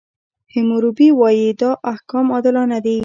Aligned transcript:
حموربي 0.53 1.09
وایي، 1.19 1.49
دا 1.61 1.69
احکام 1.93 2.25
عادلانه 2.35 2.77
دي. 2.85 2.97